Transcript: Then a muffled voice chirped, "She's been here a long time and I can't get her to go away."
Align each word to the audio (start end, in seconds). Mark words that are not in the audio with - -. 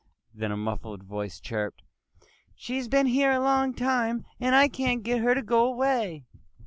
Then 0.33 0.51
a 0.51 0.57
muffled 0.57 1.03
voice 1.03 1.39
chirped, 1.39 1.83
"She's 2.55 2.87
been 2.87 3.05
here 3.05 3.31
a 3.33 3.39
long 3.39 3.75
time 3.75 4.25
and 4.39 4.55
I 4.55 4.67
can't 4.67 5.03
get 5.03 5.21
her 5.21 5.35
to 5.35 5.43
go 5.43 5.63
away." 5.65 6.25